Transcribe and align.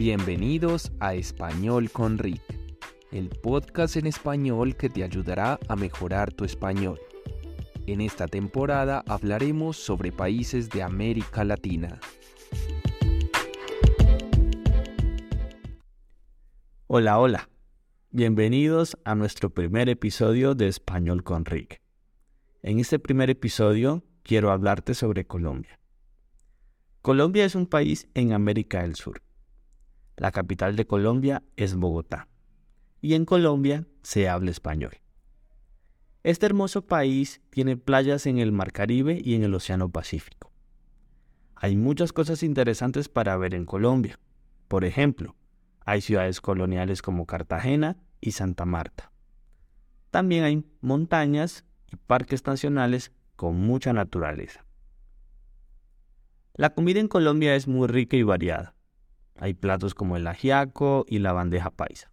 Bienvenidos 0.00 0.92
a 0.98 1.14
Español 1.14 1.90
con 1.90 2.16
Rick, 2.16 2.42
el 3.12 3.28
podcast 3.28 3.96
en 3.96 4.06
español 4.06 4.74
que 4.74 4.88
te 4.88 5.04
ayudará 5.04 5.58
a 5.68 5.76
mejorar 5.76 6.32
tu 6.32 6.46
español. 6.46 6.98
En 7.86 8.00
esta 8.00 8.26
temporada 8.26 9.04
hablaremos 9.06 9.76
sobre 9.76 10.12
países 10.12 10.70
de 10.70 10.82
América 10.82 11.44
Latina. 11.44 12.00
Hola, 16.86 17.18
hola. 17.18 17.50
Bienvenidos 18.10 18.96
a 19.04 19.14
nuestro 19.14 19.50
primer 19.50 19.88
episodio 19.88 20.54
de 20.54 20.68
Español 20.68 21.24
con 21.24 21.44
Rick. 21.44 21.80
En 22.62 22.78
este 22.78 22.98
primer 22.98 23.28
episodio 23.30 24.02
quiero 24.22 24.50
hablarte 24.50 24.94
sobre 24.94 25.26
Colombia. 25.26 25.79
Colombia 27.02 27.44
es 27.44 27.54
un 27.54 27.66
país 27.66 28.08
en 28.14 28.32
América 28.32 28.82
del 28.82 28.94
Sur 28.94 29.22
la 30.20 30.32
capital 30.32 30.76
de 30.76 30.86
Colombia 30.86 31.42
es 31.56 31.74
Bogotá. 31.74 32.28
Y 33.00 33.14
en 33.14 33.24
Colombia 33.24 33.86
se 34.02 34.28
habla 34.28 34.50
español. 34.50 34.98
Este 36.22 36.44
hermoso 36.44 36.86
país 36.86 37.40
tiene 37.48 37.78
playas 37.78 38.26
en 38.26 38.36
el 38.36 38.52
Mar 38.52 38.70
Caribe 38.70 39.18
y 39.24 39.34
en 39.34 39.44
el 39.44 39.54
Océano 39.54 39.88
Pacífico. 39.88 40.52
Hay 41.56 41.74
muchas 41.74 42.12
cosas 42.12 42.42
interesantes 42.42 43.08
para 43.08 43.34
ver 43.38 43.54
en 43.54 43.64
Colombia. 43.64 44.18
Por 44.68 44.84
ejemplo, 44.84 45.36
hay 45.86 46.02
ciudades 46.02 46.42
coloniales 46.42 47.00
como 47.00 47.24
Cartagena 47.24 47.96
y 48.20 48.32
Santa 48.32 48.66
Marta. 48.66 49.12
También 50.10 50.44
hay 50.44 50.66
montañas 50.82 51.64
y 51.90 51.96
parques 51.96 52.46
nacionales 52.46 53.10
con 53.36 53.56
mucha 53.56 53.94
naturaleza. 53.94 54.66
La 56.54 56.74
comida 56.74 57.00
en 57.00 57.08
Colombia 57.08 57.54
es 57.54 57.68
muy 57.68 57.88
rica 57.88 58.16
y 58.16 58.22
variada. 58.22 58.74
Hay 59.36 59.54
platos 59.54 59.94
como 59.94 60.16
el 60.16 60.26
ajiaco 60.26 61.06
y 61.08 61.18
la 61.18 61.32
bandeja 61.32 61.70
paisa. 61.70 62.12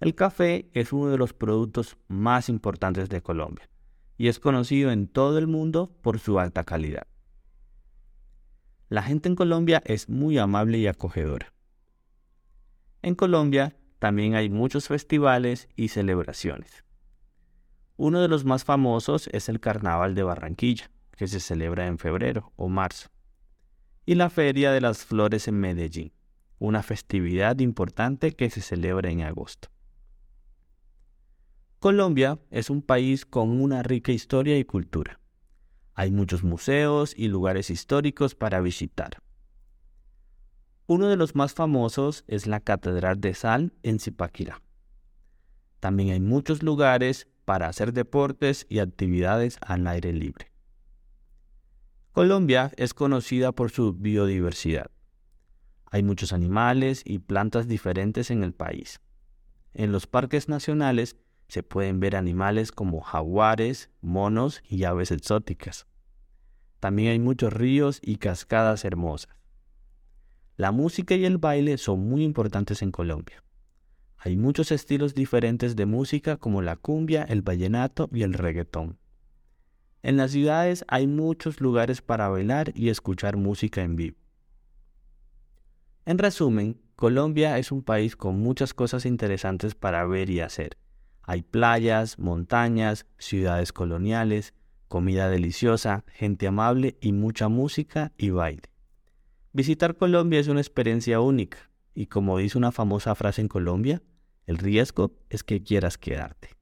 El 0.00 0.14
café 0.14 0.70
es 0.72 0.92
uno 0.92 1.10
de 1.10 1.18
los 1.18 1.34
productos 1.34 1.98
más 2.08 2.48
importantes 2.48 3.08
de 3.10 3.20
Colombia 3.20 3.68
y 4.16 4.28
es 4.28 4.40
conocido 4.40 4.90
en 4.90 5.06
todo 5.06 5.38
el 5.38 5.46
mundo 5.46 5.94
por 6.02 6.18
su 6.18 6.38
alta 6.38 6.64
calidad. 6.64 7.06
La 8.88 9.02
gente 9.02 9.28
en 9.28 9.36
Colombia 9.36 9.82
es 9.84 10.08
muy 10.08 10.36
amable 10.38 10.78
y 10.78 10.86
acogedora. 10.86 11.52
En 13.02 13.14
Colombia 13.14 13.76
también 13.98 14.34
hay 14.34 14.50
muchos 14.50 14.88
festivales 14.88 15.68
y 15.76 15.88
celebraciones. 15.88 16.84
Uno 17.96 18.20
de 18.20 18.28
los 18.28 18.44
más 18.44 18.64
famosos 18.64 19.28
es 19.32 19.48
el 19.48 19.60
Carnaval 19.60 20.14
de 20.14 20.22
Barranquilla, 20.22 20.90
que 21.20 21.28
se 21.28 21.38
celebra 21.38 21.86
en 21.86 21.98
febrero 21.98 22.54
o 22.56 22.70
marzo 22.70 23.10
y 24.06 24.14
la 24.14 24.30
Feria 24.30 24.72
de 24.72 24.80
las 24.80 25.04
Flores 25.04 25.48
en 25.48 25.60
Medellín, 25.60 26.14
una 26.58 26.82
festividad 26.82 27.58
importante 27.58 28.32
que 28.32 28.48
se 28.48 28.62
celebra 28.62 29.10
en 29.10 29.20
agosto. 29.20 29.68
Colombia 31.78 32.38
es 32.50 32.70
un 32.70 32.80
país 32.80 33.26
con 33.26 33.60
una 33.60 33.82
rica 33.82 34.12
historia 34.12 34.56
y 34.56 34.64
cultura. 34.64 35.20
Hay 35.92 36.10
muchos 36.10 36.42
museos 36.42 37.12
y 37.14 37.28
lugares 37.28 37.68
históricos 37.68 38.34
para 38.34 38.62
visitar. 38.62 39.18
Uno 40.86 41.08
de 41.08 41.16
los 41.16 41.34
más 41.34 41.52
famosos 41.52 42.24
es 42.28 42.46
la 42.46 42.60
Catedral 42.60 43.20
de 43.20 43.34
Sal 43.34 43.74
en 43.82 44.00
Zipaquirá. 44.00 44.62
También 45.80 46.12
hay 46.12 46.20
muchos 46.20 46.62
lugares 46.62 47.28
para 47.44 47.68
hacer 47.68 47.92
deportes 47.92 48.64
y 48.70 48.78
actividades 48.78 49.58
al 49.60 49.86
aire 49.86 50.14
libre. 50.14 50.49
Colombia 52.12 52.72
es 52.76 52.92
conocida 52.92 53.52
por 53.52 53.70
su 53.70 53.92
biodiversidad. 53.92 54.90
Hay 55.86 56.02
muchos 56.02 56.32
animales 56.32 57.02
y 57.04 57.20
plantas 57.20 57.68
diferentes 57.68 58.32
en 58.32 58.42
el 58.42 58.52
país. 58.52 59.00
En 59.74 59.92
los 59.92 60.08
parques 60.08 60.48
nacionales 60.48 61.16
se 61.46 61.62
pueden 61.62 62.00
ver 62.00 62.16
animales 62.16 62.72
como 62.72 63.00
jaguares, 63.00 63.90
monos 64.00 64.60
y 64.68 64.82
aves 64.84 65.12
exóticas. 65.12 65.86
También 66.80 67.12
hay 67.12 67.20
muchos 67.20 67.52
ríos 67.52 68.00
y 68.02 68.16
cascadas 68.16 68.84
hermosas. 68.84 69.36
La 70.56 70.72
música 70.72 71.14
y 71.14 71.24
el 71.24 71.38
baile 71.38 71.78
son 71.78 72.08
muy 72.08 72.24
importantes 72.24 72.82
en 72.82 72.90
Colombia. 72.90 73.44
Hay 74.16 74.36
muchos 74.36 74.72
estilos 74.72 75.14
diferentes 75.14 75.76
de 75.76 75.86
música 75.86 76.36
como 76.36 76.60
la 76.60 76.76
cumbia, 76.76 77.22
el 77.22 77.42
vallenato 77.42 78.10
y 78.12 78.24
el 78.24 78.34
reggaetón. 78.34 78.99
En 80.02 80.16
las 80.16 80.30
ciudades 80.30 80.84
hay 80.88 81.06
muchos 81.06 81.60
lugares 81.60 82.00
para 82.00 82.28
bailar 82.28 82.72
y 82.74 82.88
escuchar 82.88 83.36
música 83.36 83.82
en 83.82 83.96
vivo. 83.96 84.16
En 86.06 86.18
resumen, 86.18 86.80
Colombia 86.96 87.58
es 87.58 87.70
un 87.70 87.82
país 87.82 88.16
con 88.16 88.40
muchas 88.40 88.72
cosas 88.74 89.04
interesantes 89.04 89.74
para 89.74 90.04
ver 90.06 90.30
y 90.30 90.40
hacer. 90.40 90.78
Hay 91.22 91.42
playas, 91.42 92.18
montañas, 92.18 93.06
ciudades 93.18 93.72
coloniales, 93.72 94.54
comida 94.88 95.28
deliciosa, 95.28 96.04
gente 96.08 96.46
amable 96.46 96.96
y 97.00 97.12
mucha 97.12 97.48
música 97.48 98.12
y 98.16 98.30
baile. 98.30 98.70
Visitar 99.52 99.96
Colombia 99.96 100.40
es 100.40 100.48
una 100.48 100.60
experiencia 100.60 101.20
única 101.20 101.70
y 101.94 102.06
como 102.06 102.38
dice 102.38 102.56
una 102.56 102.72
famosa 102.72 103.14
frase 103.14 103.42
en 103.42 103.48
Colombia, 103.48 104.02
el 104.46 104.58
riesgo 104.58 105.12
es 105.28 105.44
que 105.44 105.62
quieras 105.62 105.98
quedarte. 105.98 106.59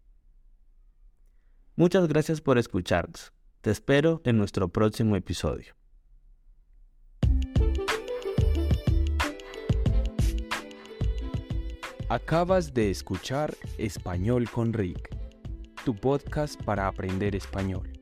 Muchas 1.78 2.08
gracias 2.08 2.40
por 2.40 2.58
escucharnos. 2.58 3.32
Te 3.60 3.70
espero 3.70 4.20
en 4.24 4.36
nuestro 4.36 4.68
próximo 4.68 5.14
episodio. 5.14 5.76
Acabas 12.08 12.74
de 12.74 12.90
escuchar 12.90 13.56
Español 13.78 14.50
con 14.50 14.72
Rick, 14.72 15.08
tu 15.84 15.94
podcast 15.94 16.60
para 16.64 16.88
aprender 16.88 17.36
español. 17.36 17.97